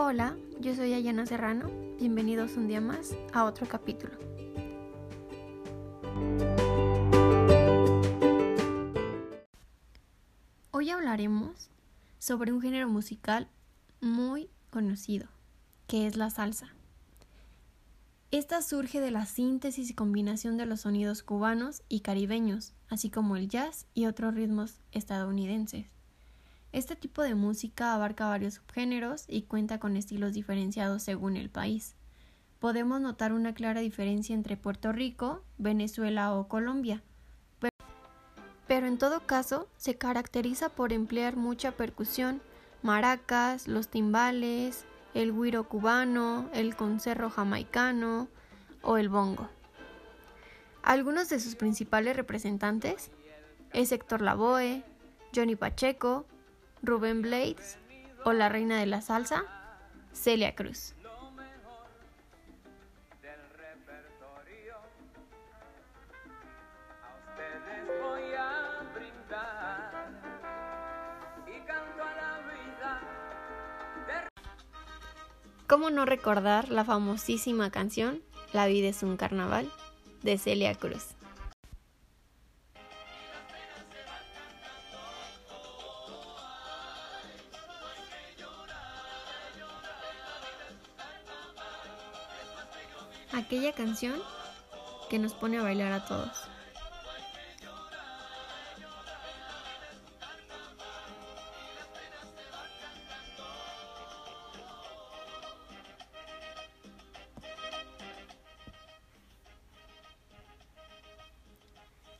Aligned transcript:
Hola, 0.00 0.36
yo 0.60 0.76
soy 0.76 0.92
Ayana 0.92 1.26
Serrano. 1.26 1.68
Bienvenidos 1.98 2.56
un 2.56 2.68
día 2.68 2.80
más 2.80 3.16
a 3.32 3.42
otro 3.42 3.66
capítulo. 3.66 4.14
Hoy 10.70 10.90
hablaremos 10.90 11.68
sobre 12.20 12.52
un 12.52 12.60
género 12.60 12.88
musical 12.88 13.48
muy 14.00 14.48
conocido, 14.70 15.26
que 15.88 16.06
es 16.06 16.16
la 16.16 16.30
salsa. 16.30 16.72
Esta 18.30 18.62
surge 18.62 19.00
de 19.00 19.10
la 19.10 19.26
síntesis 19.26 19.90
y 19.90 19.94
combinación 19.94 20.56
de 20.58 20.66
los 20.66 20.82
sonidos 20.82 21.24
cubanos 21.24 21.82
y 21.88 22.02
caribeños, 22.02 22.72
así 22.88 23.10
como 23.10 23.34
el 23.34 23.48
jazz 23.48 23.88
y 23.94 24.06
otros 24.06 24.36
ritmos 24.36 24.78
estadounidenses. 24.92 25.97
Este 26.78 26.94
tipo 26.94 27.22
de 27.22 27.34
música 27.34 27.92
abarca 27.92 28.28
varios 28.28 28.54
subgéneros 28.54 29.24
y 29.26 29.42
cuenta 29.42 29.80
con 29.80 29.96
estilos 29.96 30.32
diferenciados 30.32 31.02
según 31.02 31.36
el 31.36 31.50
país. 31.50 31.96
Podemos 32.60 33.00
notar 33.00 33.32
una 33.32 33.52
clara 33.52 33.80
diferencia 33.80 34.32
entre 34.32 34.56
Puerto 34.56 34.92
Rico, 34.92 35.42
Venezuela 35.58 36.32
o 36.34 36.46
Colombia, 36.46 37.02
pero 38.68 38.86
en 38.86 38.96
todo 38.96 39.26
caso 39.26 39.68
se 39.76 39.98
caracteriza 39.98 40.68
por 40.68 40.92
emplear 40.92 41.34
mucha 41.34 41.72
percusión, 41.72 42.40
maracas, 42.84 43.66
los 43.66 43.88
timbales, 43.88 44.84
el 45.14 45.32
guiro 45.32 45.68
cubano, 45.68 46.48
el 46.54 46.76
concerro 46.76 47.28
jamaicano 47.28 48.28
o 48.82 48.98
el 48.98 49.08
bongo. 49.08 49.48
Algunos 50.84 51.28
de 51.28 51.40
sus 51.40 51.56
principales 51.56 52.14
representantes 52.14 53.10
es 53.72 53.90
Héctor 53.90 54.22
Lavoe, 54.22 54.84
Johnny 55.34 55.56
Pacheco, 55.56 56.24
Rubén 56.82 57.22
Blades 57.22 57.78
o 58.24 58.32
la 58.32 58.48
reina 58.48 58.78
de 58.78 58.86
la 58.86 59.00
salsa, 59.00 59.44
Celia 60.12 60.54
Cruz. 60.54 60.94
¿Cómo 75.66 75.90
no 75.90 76.06
recordar 76.06 76.70
la 76.70 76.82
famosísima 76.82 77.70
canción 77.70 78.22
La 78.54 78.66
vida 78.66 78.88
es 78.88 79.02
un 79.02 79.18
carnaval 79.18 79.70
de 80.22 80.38
Celia 80.38 80.74
Cruz? 80.74 81.17
Aquella 93.32 93.72
canción 93.72 94.20
que 95.10 95.18
nos 95.18 95.34
pone 95.34 95.58
a 95.58 95.62
bailar 95.62 95.92
a 95.92 96.04
todos. 96.04 96.48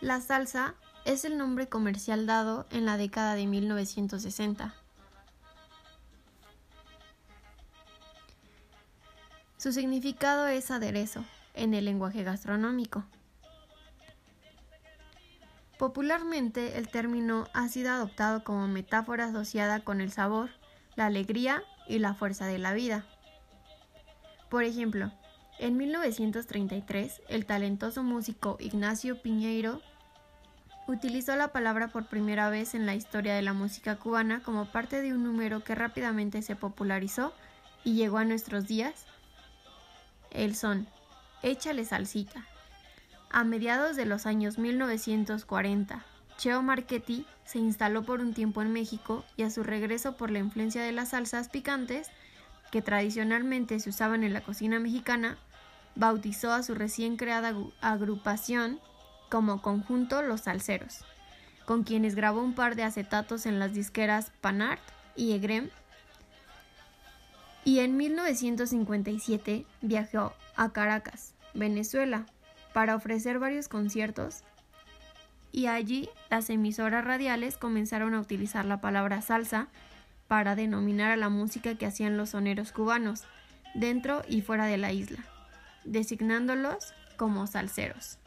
La 0.00 0.20
salsa 0.20 0.74
es 1.04 1.24
el 1.24 1.38
nombre 1.38 1.68
comercial 1.68 2.26
dado 2.26 2.66
en 2.70 2.84
la 2.84 2.96
década 2.96 3.34
de 3.34 3.46
1960. 3.46 4.81
Su 9.62 9.72
significado 9.72 10.48
es 10.48 10.72
aderezo 10.72 11.24
en 11.54 11.72
el 11.72 11.84
lenguaje 11.84 12.24
gastronómico. 12.24 13.04
Popularmente 15.78 16.78
el 16.78 16.88
término 16.88 17.46
ha 17.54 17.68
sido 17.68 17.92
adoptado 17.92 18.42
como 18.42 18.66
metáfora 18.66 19.26
asociada 19.26 19.84
con 19.84 20.00
el 20.00 20.10
sabor, 20.10 20.50
la 20.96 21.06
alegría 21.06 21.62
y 21.86 22.00
la 22.00 22.12
fuerza 22.12 22.46
de 22.46 22.58
la 22.58 22.72
vida. 22.72 23.06
Por 24.50 24.64
ejemplo, 24.64 25.12
en 25.60 25.76
1933 25.76 27.22
el 27.28 27.46
talentoso 27.46 28.02
músico 28.02 28.56
Ignacio 28.58 29.22
Piñeiro 29.22 29.80
utilizó 30.88 31.36
la 31.36 31.52
palabra 31.52 31.86
por 31.86 32.08
primera 32.08 32.50
vez 32.50 32.74
en 32.74 32.84
la 32.84 32.96
historia 32.96 33.36
de 33.36 33.42
la 33.42 33.52
música 33.52 33.94
cubana 33.94 34.42
como 34.42 34.72
parte 34.72 35.02
de 35.02 35.12
un 35.12 35.22
número 35.22 35.62
que 35.62 35.76
rápidamente 35.76 36.42
se 36.42 36.56
popularizó 36.56 37.32
y 37.84 37.94
llegó 37.94 38.18
a 38.18 38.24
nuestros 38.24 38.66
días. 38.66 39.06
El 40.32 40.56
son, 40.56 40.88
échale 41.42 41.84
salsita. 41.84 42.46
A 43.30 43.44
mediados 43.44 43.96
de 43.96 44.06
los 44.06 44.26
años 44.26 44.58
1940, 44.58 46.04
Cheo 46.38 46.62
Marchetti 46.62 47.26
se 47.44 47.58
instaló 47.58 48.02
por 48.02 48.20
un 48.20 48.34
tiempo 48.34 48.62
en 48.62 48.72
México 48.72 49.24
y 49.36 49.42
a 49.42 49.50
su 49.50 49.62
regreso 49.62 50.16
por 50.16 50.30
la 50.30 50.38
influencia 50.38 50.82
de 50.82 50.92
las 50.92 51.10
salsas 51.10 51.48
picantes, 51.48 52.10
que 52.70 52.82
tradicionalmente 52.82 53.78
se 53.78 53.90
usaban 53.90 54.24
en 54.24 54.32
la 54.32 54.40
cocina 54.40 54.78
mexicana, 54.78 55.36
bautizó 55.94 56.52
a 56.52 56.62
su 56.62 56.74
recién 56.74 57.16
creada 57.16 57.54
agrupación 57.82 58.80
como 59.30 59.60
conjunto 59.60 60.22
Los 60.22 60.42
Salceros, 60.42 61.04
con 61.66 61.84
quienes 61.84 62.14
grabó 62.14 62.40
un 62.40 62.54
par 62.54 62.74
de 62.76 62.84
acetatos 62.84 63.44
en 63.44 63.58
las 63.58 63.74
disqueras 63.74 64.32
Panart 64.40 64.82
y 65.14 65.32
Egrem. 65.32 65.70
Y 67.64 67.78
en 67.80 67.96
1957 67.96 69.66
viajó 69.80 70.32
a 70.56 70.72
Caracas, 70.72 71.34
Venezuela, 71.54 72.26
para 72.72 72.96
ofrecer 72.96 73.38
varios 73.38 73.68
conciertos 73.68 74.44
y 75.52 75.66
allí 75.66 76.08
las 76.30 76.48
emisoras 76.50 77.04
radiales 77.04 77.58
comenzaron 77.58 78.14
a 78.14 78.20
utilizar 78.20 78.64
la 78.64 78.80
palabra 78.80 79.20
salsa 79.20 79.68
para 80.26 80.56
denominar 80.56 81.12
a 81.12 81.16
la 81.16 81.28
música 81.28 81.74
que 81.74 81.84
hacían 81.84 82.16
los 82.16 82.30
soneros 82.30 82.72
cubanos, 82.72 83.24
dentro 83.74 84.22
y 84.26 84.40
fuera 84.40 84.64
de 84.64 84.78
la 84.78 84.92
isla, 84.92 85.22
designándolos 85.84 86.94
como 87.18 87.46
salseros. 87.46 88.18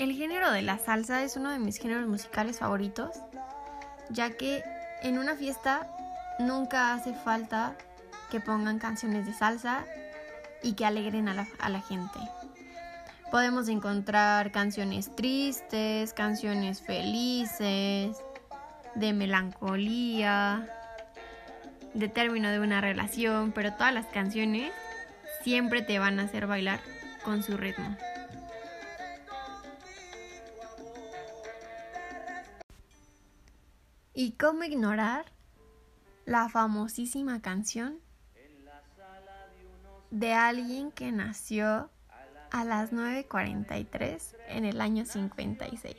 El 0.00 0.14
género 0.14 0.50
de 0.50 0.62
la 0.62 0.78
salsa 0.78 1.24
es 1.24 1.36
uno 1.36 1.50
de 1.50 1.58
mis 1.58 1.76
géneros 1.76 2.08
musicales 2.08 2.60
favoritos, 2.60 3.10
ya 4.08 4.30
que 4.30 4.64
en 5.02 5.18
una 5.18 5.36
fiesta 5.36 5.90
nunca 6.38 6.94
hace 6.94 7.12
falta 7.12 7.74
que 8.30 8.40
pongan 8.40 8.78
canciones 8.78 9.26
de 9.26 9.34
salsa 9.34 9.84
y 10.62 10.72
que 10.72 10.86
alegren 10.86 11.28
a 11.28 11.34
la, 11.34 11.80
gente. 11.82 12.18
Podemos 13.30 13.68
encontrar 13.68 14.52
canciones 14.52 15.14
tristes, 15.14 16.14
canciones 16.14 16.80
felices, 16.80 18.16
de 18.94 19.12
melancolía, 19.12 20.66
de 21.92 22.08
término 22.08 22.48
de 22.48 22.60
una 22.60 22.80
relación, 22.80 23.52
pero 23.52 23.74
todas 23.74 23.92
las 23.92 24.06
canciones 24.06 24.72
siempre 25.42 25.82
te 25.82 25.98
van 25.98 26.20
a 26.20 26.22
hacer 26.22 26.46
bailar 26.46 26.80
con 27.22 27.42
su 27.42 27.58
ritmo. 27.58 27.98
¿Y 34.22 34.32
cómo 34.32 34.64
ignorar 34.64 35.32
la 36.26 36.50
famosísima 36.50 37.40
canción 37.40 38.00
de 40.10 40.34
alguien 40.34 40.92
que 40.92 41.10
nació 41.10 41.88
a 42.50 42.64
las 42.66 42.92
9.43 42.92 44.36
en 44.48 44.66
el 44.66 44.82
año 44.82 45.06
56? 45.06 45.96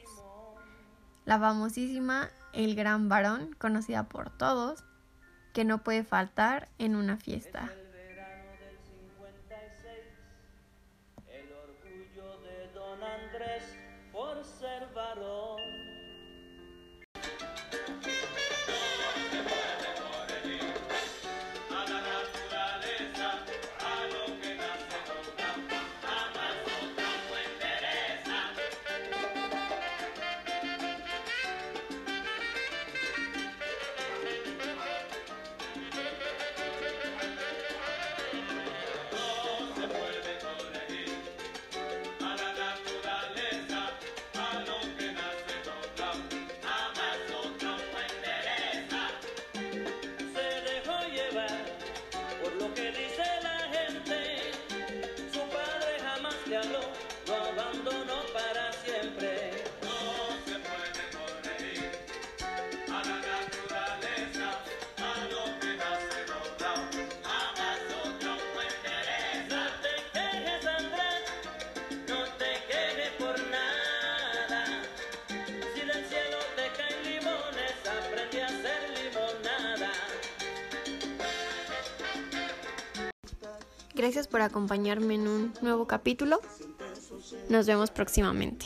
La 1.25 1.39
famosísima 1.39 2.29
El 2.53 2.75
Gran 2.75 3.09
Varón, 3.09 3.55
conocida 3.57 4.07
por 4.07 4.29
todos, 4.29 4.83
que 5.51 5.65
no 5.65 5.79
puede 5.79 6.03
faltar 6.03 6.69
en 6.77 6.95
una 6.95 7.17
fiesta. 7.17 7.71
Por 14.11 14.45
ser 14.45 14.87
varón. 14.93 15.50
Gracias 84.01 84.27
por 84.27 84.41
acompañarme 84.41 85.13
en 85.13 85.27
un 85.27 85.53
nuevo 85.61 85.85
capítulo. 85.85 86.41
Nos 87.49 87.67
vemos 87.67 87.91
próximamente. 87.91 88.65